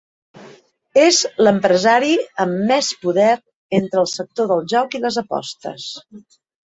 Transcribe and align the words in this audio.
És 1.01 1.17
l’empresari 1.47 2.15
amb 2.45 2.65
més 2.71 2.89
poder 3.05 3.29
en 3.81 3.87
el 4.05 4.09
sector 4.15 4.51
del 4.53 4.65
joc 4.75 5.01
i 5.01 5.03
les 5.05 5.21
apostes. 5.25 5.87